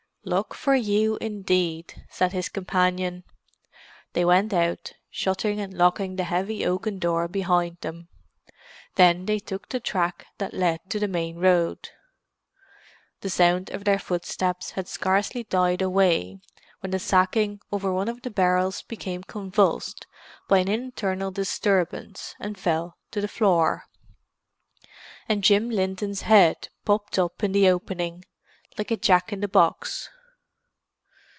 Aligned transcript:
"Luck 0.23 0.53
for 0.53 0.75
you, 0.75 1.17
indeed," 1.19 2.05
said 2.11 2.31
his 2.31 2.47
companion. 2.47 3.23
They 4.13 4.23
went 4.23 4.53
out, 4.53 4.93
shutting 5.09 5.59
and 5.59 5.73
locking 5.73 6.15
the 6.15 6.25
heavy 6.25 6.63
oaken 6.63 6.99
door 6.99 7.27
behind 7.27 7.77
them. 7.81 8.07
Then 8.97 9.25
they 9.25 9.39
took 9.39 9.67
the 9.69 9.79
track 9.79 10.27
that 10.37 10.53
led 10.53 10.87
to 10.91 10.99
the 10.99 11.07
main 11.07 11.37
road. 11.39 11.89
The 13.21 13.31
sound 13.31 13.71
of 13.71 13.83
their 13.83 13.97
footsteps 13.97 14.69
had 14.69 14.87
scarcely 14.87 15.43
died 15.45 15.81
away 15.81 16.37
when 16.81 16.91
the 16.91 16.99
sacking 16.99 17.59
over 17.71 17.91
one 17.91 18.07
of 18.07 18.21
the 18.21 18.29
barrels 18.29 18.83
became 18.83 19.23
convulsed 19.23 20.05
by 20.47 20.59
an 20.59 20.67
internal 20.67 21.31
disturbance 21.31 22.35
and 22.39 22.59
fell 22.59 22.95
to 23.09 23.21
the 23.21 23.27
floor; 23.27 23.85
and 25.27 25.43
Jim 25.43 25.71
Linton's 25.71 26.21
head 26.21 26.69
popped 26.85 27.17
up 27.17 27.43
in 27.43 27.53
the 27.53 27.67
opening, 27.67 28.23
like 28.77 28.89
a 28.89 28.95
Jack 28.95 29.33
in 29.33 29.41
the 29.41 29.47
box. 29.49 30.09